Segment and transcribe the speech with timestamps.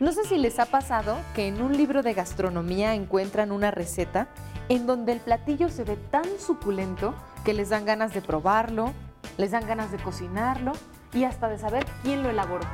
[0.00, 4.28] No sé si les ha pasado que en un libro de gastronomía encuentran una receta
[4.70, 8.94] en donde el platillo se ve tan suculento que les dan ganas de probarlo,
[9.36, 10.72] les dan ganas de cocinarlo
[11.12, 12.66] y hasta de saber quién lo elaboró.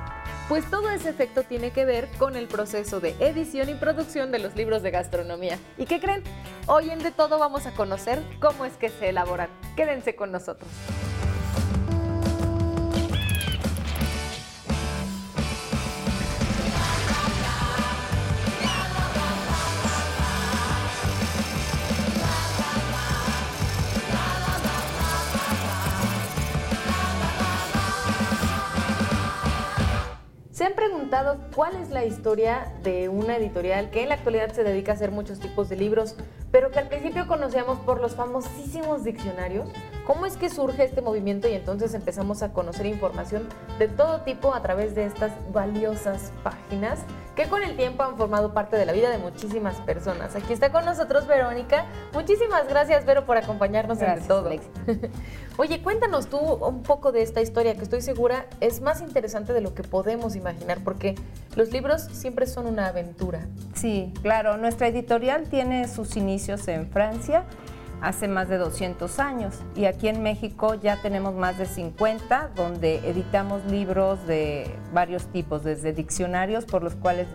[0.49, 4.39] Pues todo ese efecto tiene que ver con el proceso de edición y producción de
[4.39, 5.59] los libros de gastronomía.
[5.79, 6.23] ¿Y qué creen?
[6.69, 9.49] Hoy en De Todo vamos a conocer cómo es que se elaboran.
[9.75, 10.71] Quédense con nosotros.
[30.57, 34.65] ¿Se han preguntado cuál es la historia de una editorial que en la actualidad se
[34.65, 36.17] dedica a hacer muchos tipos de libros,
[36.57, 39.69] pero que al principio conocíamos por los famosísimos diccionarios?
[40.07, 43.47] ¿Cómo es que surge este movimiento y entonces empezamos a conocer información
[43.79, 47.01] de todo tipo a través de estas valiosas páginas
[47.35, 50.35] que con el tiempo han formado parte de la vida de muchísimas personas?
[50.35, 51.85] Aquí está con nosotros Verónica.
[52.15, 54.49] Muchísimas gracias, Vero, por acompañarnos en todo.
[55.59, 59.61] Oye, cuéntanos tú un poco de esta historia que estoy segura es más interesante de
[59.61, 61.17] lo que podemos imaginar, porque
[61.55, 63.47] los libros siempre son una aventura.
[63.75, 64.57] Sí, claro.
[64.57, 67.45] Nuestra editorial tiene sus inicios en Francia
[68.01, 72.99] hace más de 200 años y aquí en México ya tenemos más de 50 donde
[73.09, 77.27] editamos libros de varios tipos, desde diccionarios por los cuales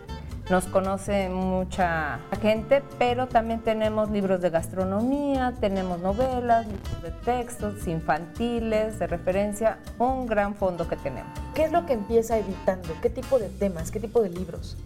[0.49, 7.87] nos conoce mucha gente, pero también tenemos libros de gastronomía, tenemos novelas, libros de textos
[7.87, 11.31] infantiles, de referencia, un gran fondo que tenemos.
[11.53, 12.89] ¿Qué es lo que empieza editando?
[13.01, 13.91] ¿Qué tipo de temas?
[13.91, 14.77] ¿Qué tipo de libros?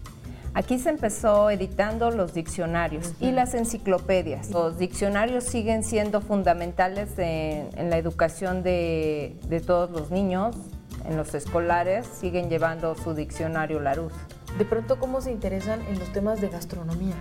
[0.56, 4.48] Aquí se empezó editando los diccionarios y las enciclopedias.
[4.48, 10.56] Los diccionarios siguen siendo fundamentales en, la educación de, todos los niños,
[11.04, 14.16] en los escolares, siguen llevando su diccionario Larousse.
[14.56, 17.16] De pronto, ¿cómo se interesan en los temas de gastronomía?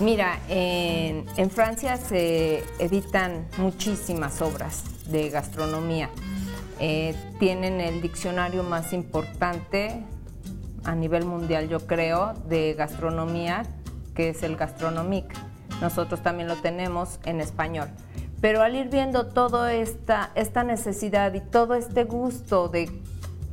[0.00, 6.08] Mira, en, en Francia se editan muchísimas obras de gastronomía.
[6.80, 10.02] Eh, tienen el diccionario más importante
[10.88, 13.64] a nivel mundial, yo creo, de gastronomía,
[14.14, 15.26] que es el Gastronomic.
[15.82, 17.88] Nosotros también lo tenemos en español.
[18.40, 22.90] Pero al ir viendo toda esta, esta necesidad y todo este gusto de,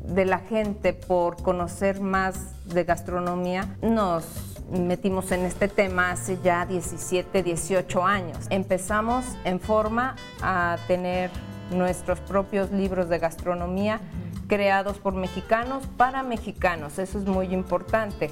[0.07, 2.39] de la gente por conocer más
[2.73, 4.25] de gastronomía, nos
[4.71, 8.37] metimos en este tema hace ya 17, 18 años.
[8.49, 11.31] Empezamos en forma a tener
[11.69, 13.99] nuestros propios libros de gastronomía
[14.47, 16.99] creados por mexicanos para mexicanos.
[16.99, 18.31] Eso es muy importante.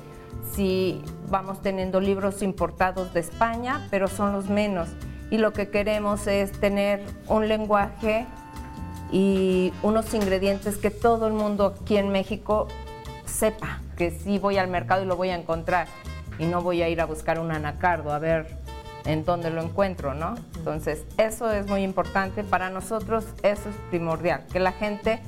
[0.52, 4.90] Si vamos teniendo libros importados de España, pero son los menos.
[5.32, 8.28] Y lo que queremos es tener un lenguaje
[9.12, 12.68] y unos ingredientes que todo el mundo aquí en México
[13.26, 15.88] sepa que sí voy al mercado y lo voy a encontrar
[16.40, 18.58] y no voy a ir a buscar un anacardo a ver
[19.06, 20.36] en dónde lo encuentro, ¿no?
[20.56, 25.20] Entonces, eso es muy importante para nosotros, eso es primordial, que la gente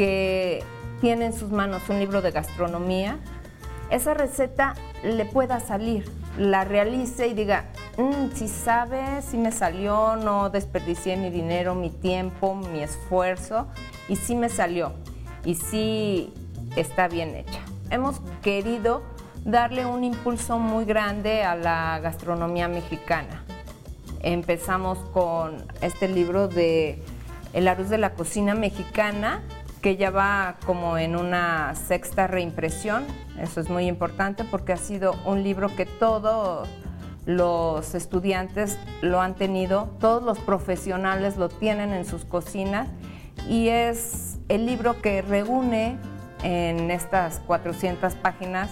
[0.00, 0.64] que
[1.02, 3.18] tiene en sus manos un libro de gastronomía,
[3.90, 4.72] esa receta
[5.04, 7.66] le pueda salir, la realice y diga,
[7.98, 13.66] mm, si sabe, si me salió, no desperdicié mi dinero, mi tiempo, mi esfuerzo,
[14.08, 14.94] y si me salió,
[15.44, 16.32] y si
[16.76, 17.60] está bien hecha.
[17.90, 19.02] Hemos querido
[19.44, 23.44] darle un impulso muy grande a la gastronomía mexicana.
[24.22, 27.02] Empezamos con este libro de
[27.52, 29.42] El arroz de la cocina mexicana,
[29.80, 33.04] que ya va como en una sexta reimpresión.
[33.38, 36.68] Eso es muy importante porque ha sido un libro que todos
[37.26, 42.88] los estudiantes lo han tenido, todos los profesionales lo tienen en sus cocinas
[43.48, 45.98] y es el libro que reúne
[46.42, 48.70] en estas 400 páginas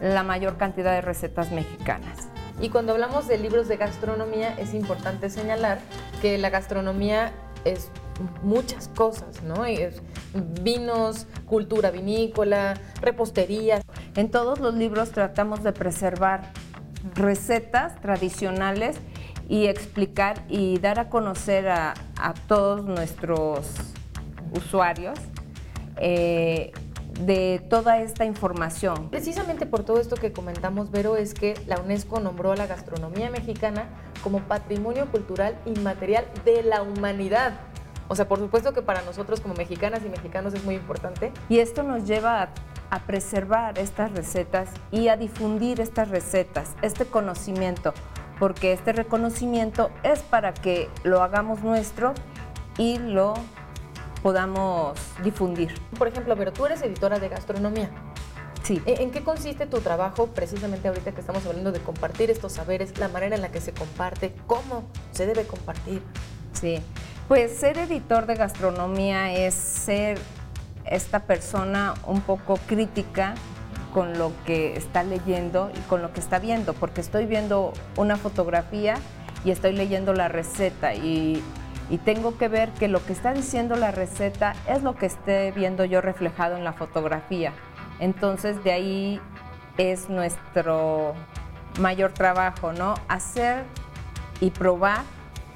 [0.00, 2.28] la mayor cantidad de recetas mexicanas.
[2.60, 5.78] Y cuando hablamos de libros de gastronomía es importante señalar
[6.20, 7.32] que la gastronomía
[7.64, 7.90] es
[8.42, 9.64] muchas cosas, ¿no?
[10.62, 13.82] vinos, cultura vinícola, repostería.
[14.16, 16.52] En todos los libros tratamos de preservar
[17.14, 18.96] recetas tradicionales
[19.48, 21.94] y explicar y dar a conocer a,
[22.48, 23.68] todos nuestros
[24.52, 25.18] usuarios
[25.98, 26.72] eh,
[27.20, 29.10] de toda esta información.
[29.10, 33.30] Precisamente por todo esto que comentamos, Vero, es que la UNESCO nombró a la gastronomía
[33.30, 33.86] mexicana
[34.22, 37.52] como patrimonio cultural inmaterial de la humanidad.
[38.08, 41.32] O sea, por supuesto que para nosotros como mexicanas y mexicanos es muy importante.
[41.48, 42.50] Y esto nos lleva
[42.90, 47.92] a, preservar estas recetas y a difundir estas recetas, este conocimiento,
[48.38, 52.14] porque este reconocimiento es para que lo hagamos nuestro
[52.78, 53.34] y lo
[54.22, 55.74] podamos difundir.
[55.98, 57.90] Por ejemplo, pero tú eres editora de gastronomía.
[58.62, 58.80] Sí.
[58.86, 62.96] ¿E- ¿En qué consiste tu trabajo precisamente ahorita que estamos hablando de compartir estos saberes,
[62.98, 66.02] la manera en la que se comparte, cómo se debe compartir?
[66.52, 66.80] Sí,
[67.28, 70.18] pues ser editor de gastronomía es ser
[70.84, 73.34] esta persona un poco crítica
[73.92, 78.16] con lo que está leyendo y con lo que está viendo, porque estoy viendo una
[78.16, 78.96] fotografía
[79.44, 81.42] y estoy leyendo la receta y,
[81.88, 85.52] y tengo que ver que lo que está diciendo la receta es lo que esté
[85.52, 87.52] viendo yo reflejado en la fotografía.
[88.00, 89.20] Entonces de ahí
[89.78, 91.14] es nuestro
[91.78, 92.94] mayor trabajo, ¿no?
[93.08, 93.64] Hacer
[94.40, 95.02] y probar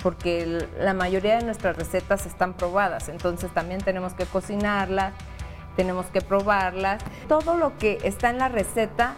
[0.03, 5.13] porque la mayoría de nuestras recetas están probadas, entonces también tenemos que cocinarlas,
[5.77, 7.03] tenemos que probarlas.
[7.29, 9.15] Todo lo que está en la receta,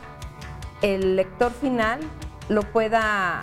[0.82, 2.00] el lector final
[2.48, 3.40] lo pueda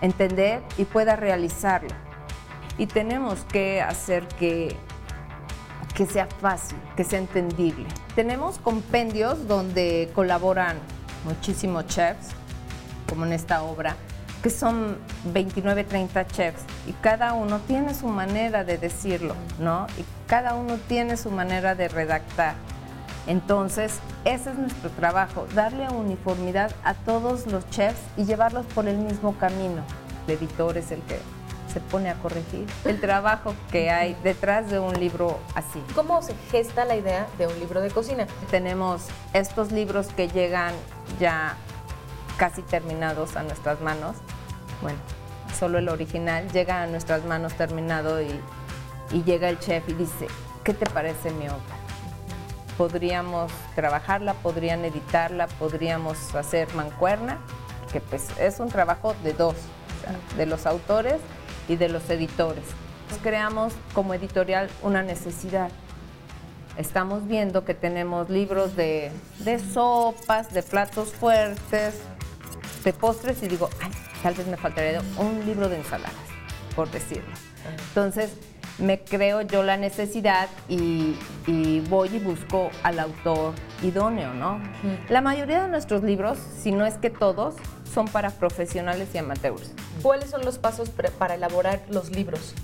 [0.00, 1.94] entender y pueda realizarlo.
[2.76, 4.76] Y tenemos que hacer que,
[5.94, 7.86] que sea fácil, que sea entendible.
[8.14, 10.78] Tenemos compendios donde colaboran
[11.24, 12.28] muchísimos chefs,
[13.08, 13.96] como en esta obra,
[14.42, 14.98] que son
[15.32, 19.86] 29, 30 chefs y cada uno tiene su manera de decirlo, ¿no?
[19.98, 22.54] Y cada uno tiene su manera de redactar.
[23.26, 28.96] Entonces, ese es nuestro trabajo, darle uniformidad a todos los chefs y llevarlos por el
[28.96, 29.82] mismo camino.
[30.26, 31.18] El editor es el que
[31.72, 35.82] se pone a corregir el trabajo que hay detrás de un libro así.
[35.94, 38.26] ¿Cómo se gesta la idea de un libro de cocina?
[38.50, 40.72] Tenemos estos libros que llegan
[41.20, 41.56] ya
[42.38, 44.16] casi terminados a nuestras manos.
[44.80, 44.98] Bueno,
[45.58, 48.40] solo el original llega a nuestras manos terminado y,
[49.10, 50.28] y llega el chef y dice,
[50.64, 51.76] ¿qué te parece mi obra?
[52.78, 57.38] Podríamos trabajarla, podrían editarla, podríamos hacer mancuerna,
[57.92, 61.20] que pues es un trabajo de dos, o sea, de los autores
[61.68, 62.64] y de los editores.
[63.22, 65.70] Creamos como editorial una necesidad
[66.78, 71.96] estamos viendo que tenemos libros de, de sopas, de platos fuertes,
[72.88, 73.90] de postres y digo, ay,
[74.22, 76.14] tal vez me faltaría un libro de ensaladas,
[76.74, 77.34] por decirlo.
[77.88, 78.32] Entonces
[78.78, 81.14] me creo yo la necesidad y,
[81.46, 83.52] y voy y busco al autor
[83.82, 84.58] idóneo, ¿no?
[85.10, 87.56] La mayoría de nuestros libros, si no es que todos,
[87.92, 89.72] son para profesionales y amateurs.
[90.00, 90.88] ¿Cuáles son los pasos
[91.18, 92.54] para elaborar los libros?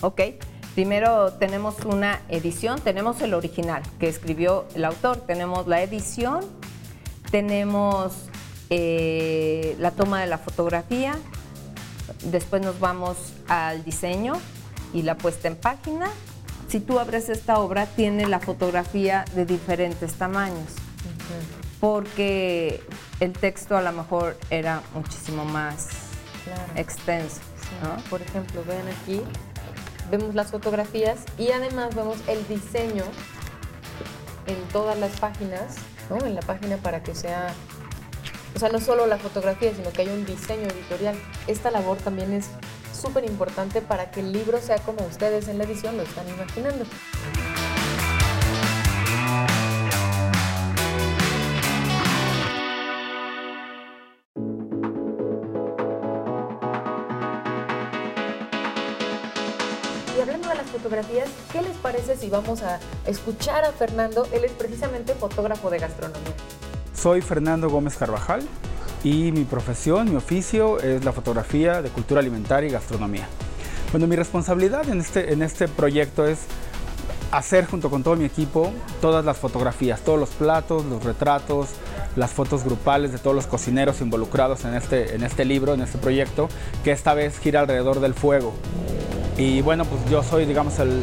[0.00, 0.20] ¿ok?
[0.74, 6.40] Primero tenemos una edición, tenemos el original que escribió el autor, tenemos la edición,
[7.30, 8.28] tenemos
[8.70, 11.16] eh, la toma de la fotografía,
[12.24, 13.16] después nos vamos
[13.48, 14.34] al diseño
[14.92, 16.08] y la puesta en página.
[16.68, 20.70] Si tú abres esta obra, tiene la fotografía de diferentes tamaños,
[21.80, 22.82] porque
[23.20, 25.88] el texto a lo mejor era muchísimo más
[26.44, 26.62] Claro.
[26.76, 27.40] extenso.
[27.82, 27.96] ¿no?
[28.10, 29.22] Por ejemplo, vean aquí,
[30.10, 33.04] vemos las fotografías y además vemos el diseño
[34.46, 35.76] en todas las páginas,
[36.10, 36.18] ¿no?
[36.24, 37.52] En la página para que sea,
[38.64, 41.14] sea, no solo la fotografía, sino que haya un diseño editorial.
[41.46, 42.48] Esta labor también es
[42.94, 46.86] súper importante para que el libro sea como ustedes en la edición lo están imaginando.
[60.16, 64.26] Y hablando de las fotografías, ¿qué les parece si vamos a escuchar a Fernando?
[64.32, 66.34] Él es precisamente fotógrafo de gastronomía.
[67.04, 68.40] Soy Fernando Gómez Carvajal
[69.02, 73.26] y mi profesión, mi oficio es la fotografía de cultura alimentaria y gastronomía.
[73.92, 76.46] Bueno, mi responsabilidad en este, en este proyecto es
[77.30, 81.68] hacer junto con todo mi equipo todas las fotografías, todos los platos, los retratos,
[82.16, 85.98] las fotos grupales de todos los cocineros involucrados en este, en este libro, en este
[85.98, 86.48] proyecto,
[86.84, 88.54] que esta vez gira alrededor del fuego.
[89.36, 91.02] Y bueno, pues yo soy, digamos, el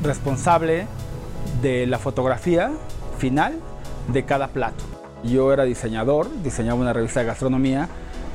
[0.00, 0.86] responsable
[1.60, 2.70] de la fotografía
[3.18, 3.58] final
[4.06, 4.93] de cada plato.
[5.24, 7.88] Yo era diseñador, diseñaba una revista de gastronomía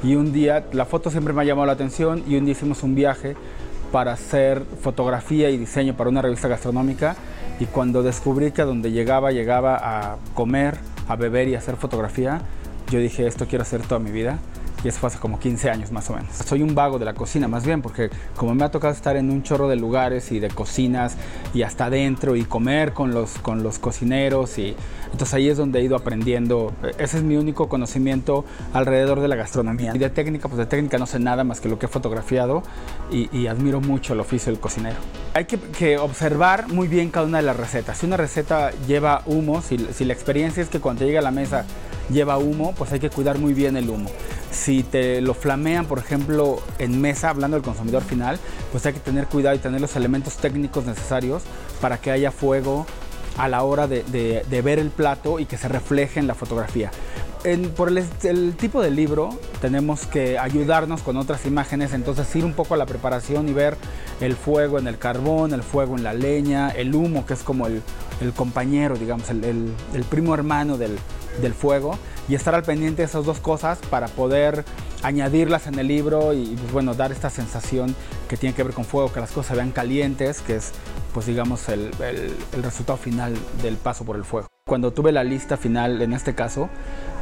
[0.04, 2.84] y un día, la foto siempre me ha llamado la atención y un día hicimos
[2.84, 3.36] un viaje
[3.92, 7.16] para hacer fotografía y diseño para una revista gastronómica
[7.60, 10.78] y cuando descubrí que a donde llegaba, llegaba a comer,
[11.08, 12.42] a beber y a hacer fotografía,
[12.90, 14.40] yo dije, esto quiero hacer toda mi vida.
[14.84, 16.34] Y eso fue hace como 15 años más o menos.
[16.34, 19.30] Soy un vago de la cocina más bien, porque como me ha tocado estar en
[19.30, 21.18] un chorro de lugares y de cocinas
[21.54, 24.76] y hasta adentro y comer con los, con los cocineros y
[25.12, 26.72] entonces ahí es donde he ido aprendiendo.
[26.98, 29.92] Ese es mi único conocimiento alrededor de la gastronomía.
[29.96, 32.64] Y de técnica, pues de técnica no sé nada más que lo que he fotografiado
[33.12, 34.98] y, y admiro mucho el oficio del cocinero.
[35.34, 37.98] Hay que, que observar muy bien cada una de las recetas.
[37.98, 41.32] Si una receta lleva humo, si, si la experiencia es que cuando llega a la
[41.32, 41.66] mesa
[42.12, 44.10] lleva humo, pues hay que cuidar muy bien el humo.
[44.52, 48.40] Si te lo flamean, por ejemplo, en mesa, hablando del consumidor final,
[48.72, 51.44] pues hay que tener cuidado y tener los elementos técnicos necesarios
[51.82, 52.86] para que haya fuego
[53.40, 56.92] a la hora de, ver el plato y que se refleje en la fotografía.
[57.78, 59.30] por el, tipo de libro
[59.62, 63.78] tenemos que ayudarnos con otras imágenes, entonces ir un poco a la preparación y ver
[64.20, 67.68] el fuego en el carbón, el fuego en la leña, el humo que es como
[67.68, 67.82] el,
[68.36, 69.74] compañero, digamos, el,
[70.10, 71.00] primo hermano del,
[71.42, 74.64] del fuego y estar al pendiente de esas dos cosas para poder
[75.04, 77.96] añadirlas en el libro y pues, bueno, dar esta sensación
[78.28, 80.72] que tiene que ver con fuego, que las cosas se vean calientes, que es
[81.14, 81.92] pues digamos el,
[82.62, 83.34] resultado final
[83.64, 84.48] del paso por el fuego.
[84.68, 86.70] Cuando tuve la lista final, en este caso,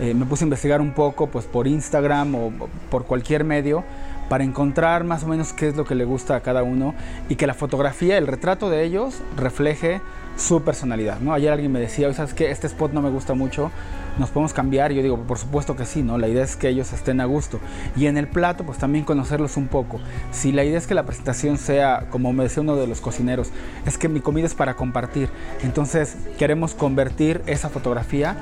[0.01, 2.51] eh, me puse a investigar un poco pues por Instagram o
[2.89, 3.85] por cualquier medio
[4.27, 6.93] para encontrar más o menos qué es lo que le gusta a cada uno
[7.29, 10.01] y que la fotografía, el retrato de ellos refleje
[10.38, 11.34] su personalidad, ¿no?
[11.34, 12.51] Ayer alguien me decía, ¿sabes qué?
[12.51, 13.72] Este spot no me gusta mucho,
[14.19, 14.91] ¿nos podemos cambiar?
[14.91, 16.17] Yo digo, por supuesto que sí, ¿no?
[16.17, 17.59] La idea es que ellos estén a gusto.
[17.95, 20.00] Y en el plato, pues también conocerlos un poco.
[20.31, 23.50] Si la idea es que la presentación sea, como me decía uno de los cocineros,
[23.86, 25.29] es que mi comida es para compartir.
[25.63, 28.38] Entonces, queremos convertir esa fotografía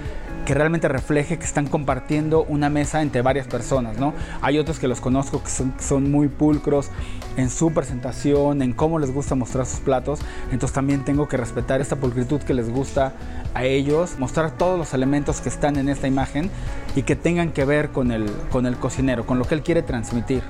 [0.46, 4.13] que realmente refleje que están compartiendo una mesa entre varias personas, ¿no?
[4.41, 6.91] Hay otros que los conozco que son, son muy pulcros
[7.36, 10.20] en su presentación, en cómo les gusta mostrar sus platos,
[10.51, 13.13] entonces también tengo que respetar esta pulcritud que les gusta
[13.55, 16.51] a ellos, mostrar todos los elementos que están en esta imagen
[16.95, 19.81] y que tengan que ver con el, con el cocinero, con lo que él quiere
[19.81, 20.43] transmitir.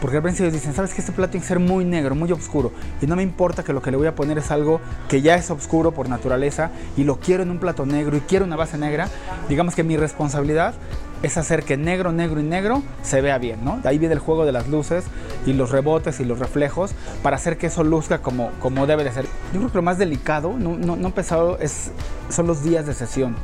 [0.00, 2.72] Porque al principio dicen, sabes que este plato tiene que ser muy negro, muy oscuro.
[3.00, 5.34] Y no me importa que lo que le voy a poner es algo que ya
[5.34, 8.78] es oscuro por naturaleza y lo quiero en un plato negro y quiero una base
[8.78, 9.08] negra.
[9.48, 10.74] Digamos que mi responsabilidad
[11.22, 13.78] es hacer que negro, negro y negro se vea bien, ¿no?
[13.78, 15.04] De ahí viene el juego de las luces
[15.46, 19.12] y los rebotes y los reflejos para hacer que eso luzca como, como debe de
[19.12, 19.26] ser.
[19.52, 21.90] Yo creo que lo más delicado, no, no, no pesado, es,
[22.28, 23.36] son los días de sesión.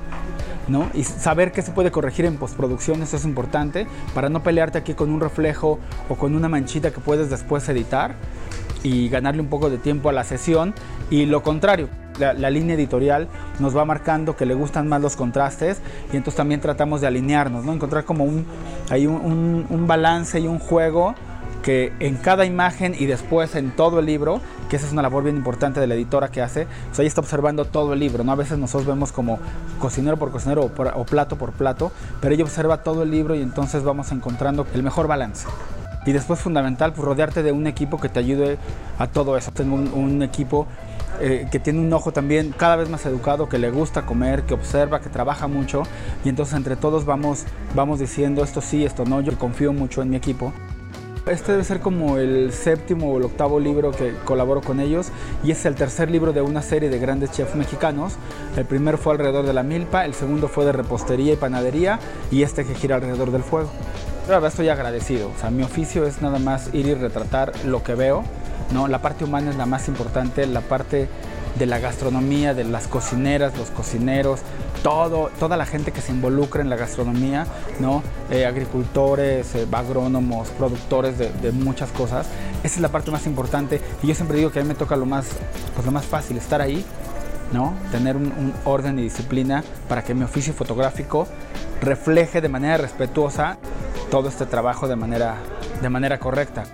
[0.68, 0.90] ¿no?
[0.94, 4.94] Y saber qué se puede corregir en postproducción, eso es importante, para no pelearte aquí
[4.94, 5.78] con un reflejo
[6.08, 8.16] o con una manchita que puedes después editar
[8.82, 10.74] y ganarle un poco de tiempo a la sesión.
[11.10, 15.80] Y lo contrario, la, línea editorial nos va marcando que le gustan más los contrastes
[16.12, 17.72] y entonces también tratamos de alinearnos, ¿no?
[17.72, 18.46] Encontrar como un,
[18.90, 21.14] hay un balance y un juego
[21.66, 25.24] que en cada imagen y después en todo el libro, que esa es una labor
[25.24, 28.30] bien importante de la editora que hace, pues ahí está observando todo el libro, ¿no?
[28.30, 29.40] A veces nosotros vemos como
[29.80, 33.82] cocinero por cocinero o, plato por plato, pero ella observa todo el libro y entonces
[33.82, 35.48] vamos encontrando el mejor balance.
[36.06, 38.58] Y después fundamental, pues rodearte de un equipo que te ayude
[39.00, 39.50] a todo eso.
[39.50, 40.68] Tengo un, equipo
[41.20, 44.54] eh, que tiene un ojo también cada vez más educado, que le gusta comer, que
[44.54, 45.82] observa, que trabaja mucho
[46.24, 47.44] y entonces entre todos vamos,
[47.74, 50.52] vamos diciendo esto sí, esto no, yo confío mucho en mi equipo.
[51.26, 55.08] Este debe ser como el séptimo o el octavo libro que colaboro con ellos
[55.42, 58.12] y es el tercer libro de una serie de grandes chefs mexicanos.
[58.56, 61.98] El primero fue alrededor de la milpa, el segundo fue de repostería y panadería
[62.30, 63.70] y este que gira alrededor del fuego.
[64.46, 68.24] Estoy agradecido, o sea, mi oficio es nada más ir y retratar lo que veo,
[68.72, 68.88] ¿no?
[68.88, 71.08] La parte humana es la más importante, la parte
[71.58, 74.40] de la gastronomía, de las cocineras, los cocineros,
[74.82, 77.46] todo, toda la gente que se involucra en la gastronomía,
[77.80, 78.02] ¿no?
[78.30, 82.26] Eh, agricultores, eh, agrónomos, productores de, muchas cosas.
[82.62, 84.96] Esa es la parte más importante y yo siempre digo que a mí me toca
[84.96, 85.26] lo más,
[85.74, 86.84] pues lo más fácil, estar ahí,
[87.52, 87.74] ¿no?
[87.90, 91.26] tener un, orden y disciplina para que mi oficio fotográfico
[91.80, 93.58] refleje de manera respetuosa
[94.10, 95.36] todo este trabajo de manera,
[95.80, 96.64] de manera correcta.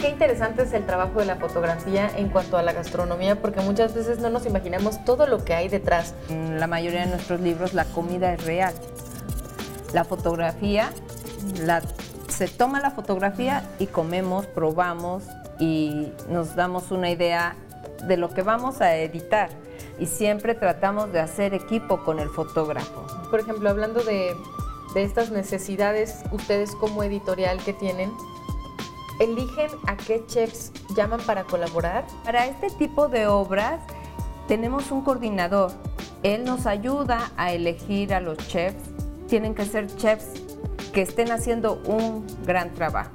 [0.00, 3.94] Qué interesante es el trabajo de la fotografía en cuanto a la gastronomía, porque muchas
[3.94, 6.14] veces no nos imaginamos todo lo que hay detrás.
[6.30, 8.72] En la mayoría de nuestros libros la comida es real.
[9.92, 10.90] La fotografía,
[12.28, 15.24] se toma la fotografía y comemos, probamos
[15.58, 17.54] y nos damos una idea
[18.06, 19.50] de lo que vamos a editar.
[19.98, 23.04] Y siempre tratamos de hacer equipo con el fotógrafo.
[23.30, 24.34] Por ejemplo, hablando de,
[24.94, 28.10] de estas necesidades, ustedes como editorial que tienen,
[29.20, 32.04] eligen a qué chefs llaman para colaborar?
[32.24, 33.80] Para este tipo de obras
[34.48, 35.70] tenemos un coordinador.
[36.24, 38.82] Él nos ayuda a elegir a los chefs.
[39.28, 40.26] Tienen que ser chefs
[40.92, 43.12] que estén haciendo un gran trabajo.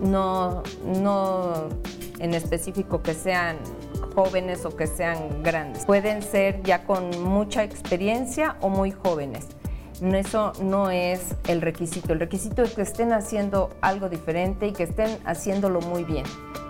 [0.00, 1.68] No, no
[2.18, 3.56] en específico que sean
[4.14, 5.84] jóvenes o que sean grandes.
[5.86, 9.46] Pueden ser ya con mucha experiencia o muy jóvenes.
[10.02, 12.12] Eso no es el requisito.
[12.12, 16.24] El requisito es que estén haciendo algo diferente y que estén haciéndolo muy bien.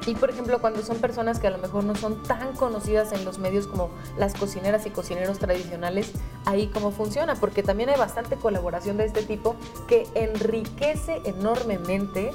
[0.06, 3.24] Y por ejemplo, cuando son personas que a lo mejor no son tan conocidas en
[3.24, 6.12] los medios como las cocineras y cocineros tradicionales,
[6.44, 9.56] ahí cómo funciona, porque también hay bastante colaboración de este tipo
[9.88, 12.30] que enriquece enormemente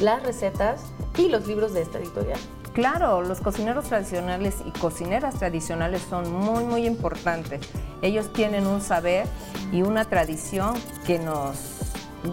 [0.00, 0.82] las recetas
[1.18, 2.38] y los libros de esta editorial.
[2.76, 7.66] Claro, los cocineros tradicionales y cocineras tradicionales son muy, muy importantes.
[8.02, 9.26] Ellos tienen un saber
[9.72, 10.74] y una tradición
[11.06, 11.56] que nos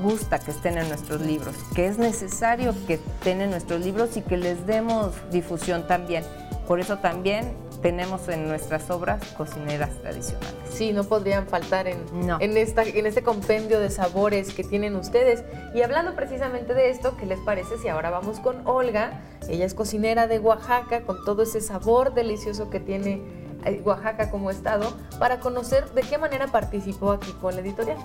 [0.03, 4.21] gusta que estén en nuestros libros, que es necesario que estén en nuestros libros y
[4.21, 6.25] que les demos difusión también.
[6.67, 10.55] Por eso también tenemos en nuestras obras cocineras tradicionales.
[10.71, 11.99] Sí, no podrían faltar en,
[12.39, 15.43] en, esta, en este compendio de sabores que tienen ustedes.
[15.75, 19.21] Y hablando precisamente de esto, ¿qué les parece si ahora vamos con Olga?
[19.49, 23.21] Ella es cocinera de Oaxaca, con todo ese sabor delicioso que tiene
[23.65, 27.97] eh, Oaxaca como estado, para conocer de qué manera participó aquí con la editorial.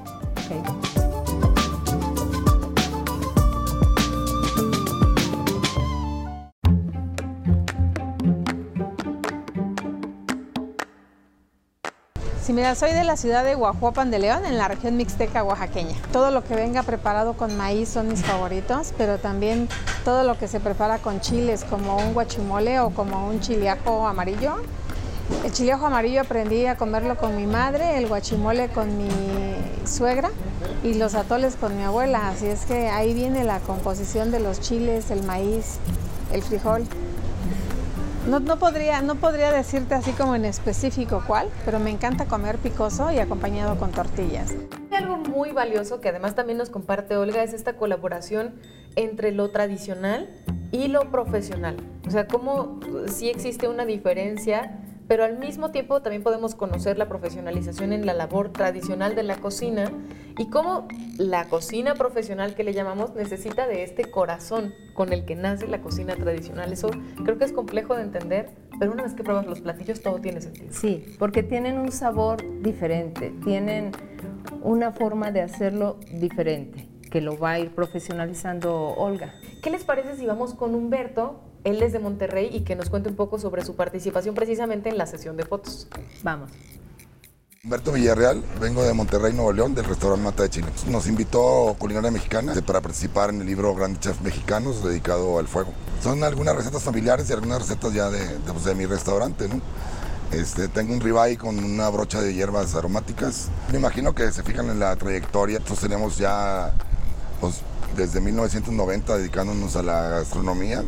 [0.48, 0.54] Sí,
[12.58, 15.94] mira, soy de la ciudad de Guajuapan de León, en la región mixteca oaxaqueña.
[16.10, 19.68] Todo lo que venga preparado con maíz son mis favoritos, pero también
[20.04, 24.56] todo lo que se prepara con chiles, como un guachimole o como un chiliajo amarillo.
[25.44, 29.08] El chiliajo amarillo aprendí a comerlo con mi madre, el guachimole con mi
[29.86, 30.30] suegra
[30.82, 32.28] y los atoles con mi abuela.
[32.28, 35.76] Así es que ahí viene la composición de los chiles, el maíz,
[36.32, 36.88] el frijol.
[38.28, 43.10] No, podría, no podría decirte así como en específico cuál, pero me encanta comer picoso
[43.10, 44.54] y acompañado con tortillas.
[44.90, 48.60] Algo muy valioso que además también nos comparte Olga es esta colaboración
[48.96, 50.28] entre lo tradicional
[50.72, 51.78] y lo profesional.
[52.06, 54.77] O sea, cómo sí existe una diferencia
[55.08, 59.36] pero al mismo tiempo también podemos conocer la profesionalización en la labor tradicional de la
[59.36, 59.90] cocina
[60.38, 60.86] y cómo
[61.16, 65.80] la cocina profesional que le llamamos necesita de este corazón con el que nace la
[65.80, 66.72] cocina tradicional.
[66.72, 66.90] Eso
[67.24, 70.42] creo que es complejo de entender, pero una vez que pruebas los platillos todo tiene
[70.42, 70.68] sentido.
[70.70, 73.92] Sí, porque tienen un sabor diferente, tienen
[74.62, 79.34] una forma de hacerlo diferente que lo va a ir profesionalizando Olga.
[79.62, 83.08] ¿Qué les parece si vamos con Humberto él es de Monterrey y que nos cuente
[83.08, 85.88] un poco sobre su participación precisamente en la sesión de fotos.
[86.22, 86.50] Vamos.
[87.64, 90.68] Humberto Villarreal, vengo de Monterrey, Nuevo León, del restaurante Mata de Chile.
[90.88, 95.72] Nos invitó Culinaria Mexicana para participar en el libro Grandes Chefs Mexicanos dedicado al fuego.
[96.02, 99.60] Son algunas recetas familiares y algunas recetas ya de, de, pues, mi restaurante, ¿no?
[100.30, 103.48] Este, tengo un ribeye con una brocha de hierbas aromáticas.
[103.72, 105.58] Me imagino que se fijan en la trayectoria.
[105.58, 106.72] Nosotros tenemos ya
[107.40, 107.62] pues,
[107.96, 110.84] desde 1990 dedicándonos a la gastronomía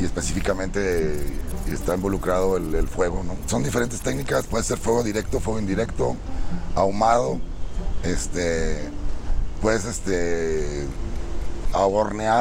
[0.00, 1.26] y específicamente
[1.70, 3.22] está involucrado el, fuego.
[3.22, 3.36] ¿no?
[3.46, 6.16] Son diferentes técnicas, puede ser fuego directo, fuego indirecto,
[6.74, 7.38] ahumado,
[8.02, 8.88] este,
[9.60, 10.86] puedes este,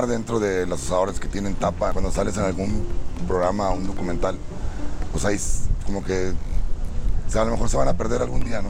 [0.07, 1.91] dentro de los asadores que tienen tapa.
[1.91, 2.87] Cuando sales en algún
[3.27, 4.37] programa, un documental,
[5.11, 5.37] pues ahí
[5.85, 6.33] como que
[7.33, 8.69] a lo mejor se van a perder algún día, ¿no?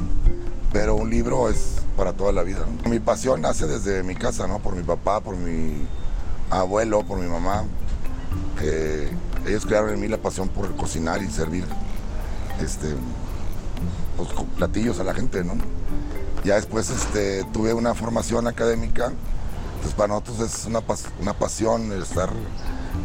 [0.73, 2.65] Pero un libro es para toda la vida.
[2.87, 4.59] Mi pasión nace desde mi casa, ¿no?
[4.59, 5.87] Por mi papá, por mi
[6.49, 7.65] abuelo, por mi mamá
[9.45, 11.65] ellos crearon en mí la pasión por cocinar y servir
[12.61, 12.95] este,
[14.17, 15.53] pues, platillos a la gente, ¿no?
[16.43, 19.11] Ya después este, tuve una formación académica,
[19.75, 20.81] entonces para nosotros es una,
[21.21, 22.29] una pasión estar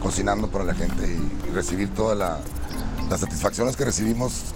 [0.03, 2.19] cocinando para la gente y, recibir todas
[3.09, 4.47] las satisfacciones que recibimos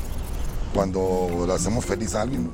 [0.74, 2.50] cuando hacemos feliz a alguien.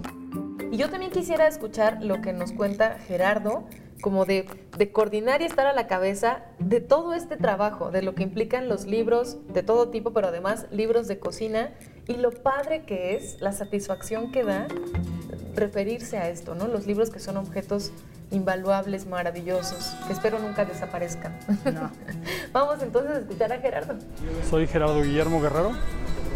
[0.70, 3.64] Y yo también quisiera escuchar lo que nos cuenta Gerardo
[4.05, 4.45] como de,
[4.93, 8.85] coordinar y estar a la cabeza de todo este trabajo, de lo que implican los
[8.85, 11.71] libros de todo tipo, pero además libros de cocina
[12.07, 14.69] y lo padre que es, la satisfacción que da
[15.55, 16.69] referirse a esto, ¿no?
[16.69, 17.93] Los libros que son objetos
[18.31, 21.38] invaluables, maravillosos, que espero nunca desaparezcan.
[22.53, 23.95] Vamos entonces a escuchar a Gerardo.
[24.51, 25.73] Soy Gerardo Guillermo Guerrero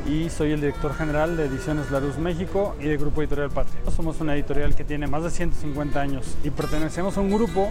[0.08, 3.78] y soy el director general de Ediciones La Luz México y de Grupo Editorial Patria.
[3.94, 7.70] Somos una editorial que tiene más de 150 años y pertenecemos a un grupo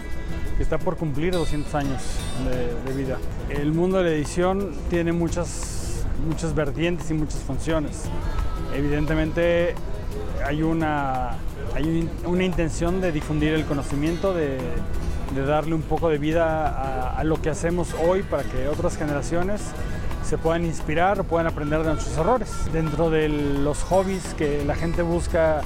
[0.56, 2.00] que está por cumplir 200 años
[2.86, 3.18] de, vida.
[3.50, 8.04] El mundo de la edición tiene muchas, muchas vertientes y muchas funciones.
[8.72, 9.74] Evidentemente
[10.46, 11.30] hay una,
[11.74, 14.58] hay una intención de difundir el conocimiento, de,
[15.44, 19.60] darle un poco de vida a lo que hacemos hoy para que otras generaciones
[20.28, 22.50] se puedan inspirar puedan aprender de nuestros errores.
[22.70, 25.62] Dentro de los hobbies que la gente busca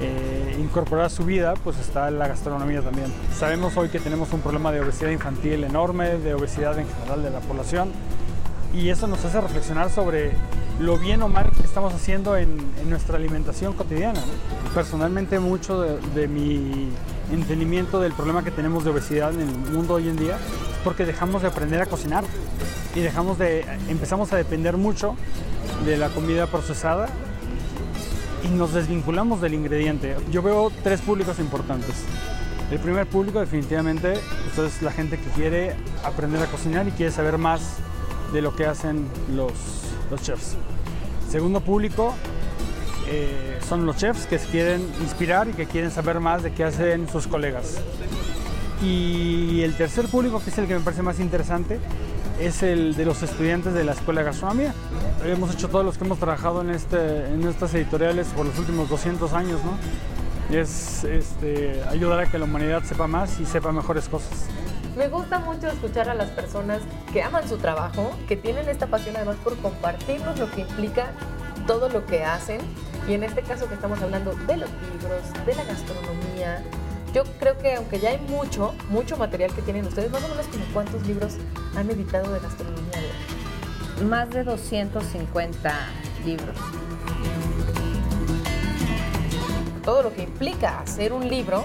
[0.00, 3.12] eh, incorporar a su vida, pues está la gastronomía también.
[3.36, 7.30] Sabemos hoy que tenemos un problema de obesidad infantil enorme, de obesidad en general de
[7.30, 7.90] la población,
[8.72, 10.32] y eso nos hace reflexionar sobre
[10.78, 12.56] lo bien o mal que estamos haciendo en,
[12.88, 14.20] nuestra alimentación cotidiana.
[14.74, 16.88] Personalmente mucho de, mi
[17.32, 20.38] entendimiento del problema que tenemos de obesidad en el mundo hoy en día
[20.84, 22.22] porque dejamos de aprender a cocinar
[22.94, 25.16] y dejamos de, empezamos a depender mucho
[25.84, 27.08] de la comida procesada
[28.44, 30.16] y nos desvinculamos del ingrediente.
[30.30, 32.04] Yo veo tres públicos importantes.
[32.70, 34.14] El primer público definitivamente
[34.54, 37.76] pues, es la gente que quiere aprender a cocinar y quiere saber más
[38.32, 39.52] de lo que hacen los,
[40.10, 40.56] los chefs.
[41.30, 42.14] Segundo público
[43.08, 47.08] eh, son los chefs que quieren inspirar y que quieren saber más de qué hacen
[47.08, 47.80] sus colegas.
[48.82, 51.78] Y el tercer público, que es el que me parece más interesante,
[52.40, 54.74] es el de los estudiantes de la Escuela de Gastronomía.
[55.24, 58.88] Hemos hecho todos los que hemos trabajado en, este, en estas editoriales por los últimos
[58.88, 60.54] 200 años, ¿no?
[60.54, 64.46] Es este, ayudar a que la humanidad sepa más y sepa mejores cosas.
[64.96, 66.80] Me gusta mucho escuchar a las personas
[67.12, 71.12] que aman su trabajo, que tienen esta pasión además por compartirnos lo que implica
[71.66, 72.60] todo lo que hacen.
[73.08, 76.62] Y en este caso que estamos hablando de los libros, de la gastronomía,
[77.14, 80.46] yo creo que aunque ya hay mucho, mucho material que tienen ustedes, más o menos
[80.48, 81.36] como cuántos libros
[81.76, 82.92] han editado de gastronomía.
[84.08, 85.72] Más de 250
[86.26, 86.56] libros.
[89.84, 91.64] Todo lo que implica hacer un libro,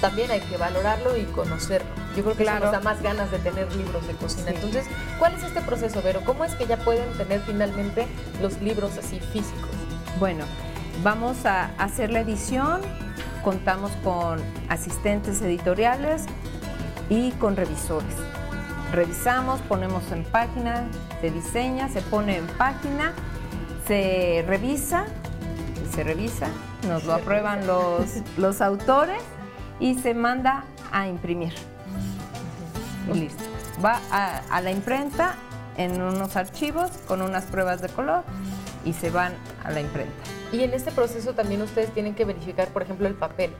[0.00, 1.90] también hay que valorarlo y conocerlo.
[2.16, 4.50] Yo creo que eso nos da más ganas de tener libros de cocina.
[4.50, 4.86] Entonces,
[5.18, 6.22] ¿cuál es este proceso, Vero?
[6.24, 8.06] ¿Cómo es que ya pueden tener finalmente
[8.40, 9.68] los libros así físicos?
[10.18, 10.44] Bueno,
[11.02, 12.80] vamos a hacer la edición,
[13.46, 16.24] contamos con asistentes editoriales
[17.08, 18.16] y con revisores.
[18.90, 20.88] Revisamos, ponemos en página,
[21.20, 23.12] se diseña, se pone en página,
[23.86, 25.04] se revisa,
[25.94, 26.48] se revisa,
[26.88, 29.22] nos lo aprueban los, los autores
[29.78, 31.52] y se manda a imprimir
[33.08, 33.44] y listo.
[33.84, 35.36] Va a, la imprenta
[35.76, 38.24] en unos archivos con unas pruebas de color
[38.84, 40.24] y se van a la imprenta.
[40.52, 43.50] Y en este proceso también ustedes tienen que verificar, por ejemplo, el papel,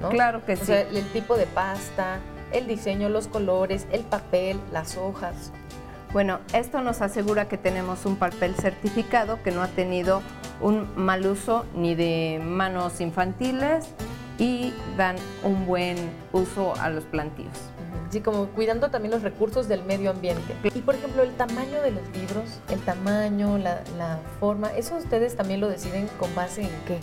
[0.00, 0.10] ¿no?
[0.10, 0.66] Claro que o sí.
[0.66, 2.18] Sea, el tipo de pasta,
[2.52, 5.52] el diseño, los colores, el papel, las hojas.
[6.12, 10.22] Bueno, esto nos asegura que tenemos un papel certificado que no ha tenido
[10.60, 13.86] un mal uso ni de manos infantiles
[14.38, 15.96] y dan un buen
[16.32, 17.73] uso a los plantíos.
[18.14, 20.54] Sí, como cuidando también los recursos del medio ambiente.
[20.72, 25.58] Y por ejemplo, el tamaño de los libros, el tamaño, la, forma, ¿eso ustedes también
[25.58, 27.00] lo deciden con base en qué?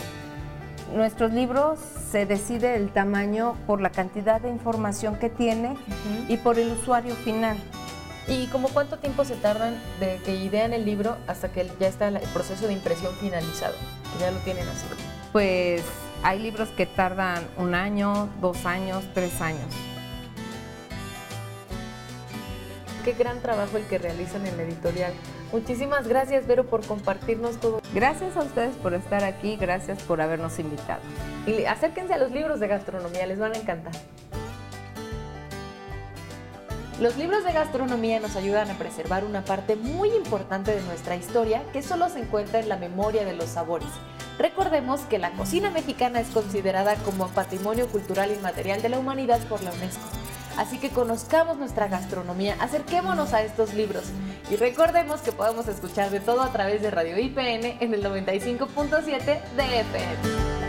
[0.95, 5.76] Nuestros libros se decide el tamaño por la cantidad de información que tiene
[6.30, 7.58] y por el usuario final.
[8.30, 12.08] ¿Y como cuánto tiempo se tardan de que idean el libro hasta que ya está
[12.08, 13.76] el proceso de impresión finalizado?
[14.13, 14.86] Que ya lo tienen así.
[15.34, 15.84] Pues
[16.24, 19.90] hay libros que tardan un año, dos años, tres años.
[23.03, 25.11] Qué gran trabajo el que realizan en la editorial.
[25.51, 27.81] Muchísimas gracias, Vero, por compartirnos todo.
[27.95, 31.01] Gracias a ustedes por estar aquí, gracias por habernos invitado.
[31.47, 33.93] Y acérquense a los libros de gastronomía, les van a encantar.
[36.99, 41.63] Los libros de gastronomía nos ayudan a preservar una parte muy importante de nuestra historia
[41.73, 43.89] que solo se encuentra en la memoria de los sabores.
[44.37, 49.63] Recordemos que la cocina mexicana es considerada como Patrimonio Cultural Inmaterial de la Humanidad por
[49.63, 50.20] la UNESCO.
[50.57, 54.03] Así que conozcamos nuestra gastronomía, acerquémonos a estos libros
[54.49, 59.41] y recordemos que podemos escuchar de todo a través de Radio IPN en el 95.7
[59.55, 60.61] de FM.